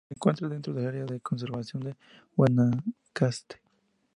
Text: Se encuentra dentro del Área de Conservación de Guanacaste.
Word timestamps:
Se 0.07 0.15
encuentra 0.15 0.49
dentro 0.49 0.73
del 0.73 0.87
Área 0.87 1.05
de 1.05 1.19
Conservación 1.19 1.83
de 1.83 1.95
Guanacaste. 2.35 3.57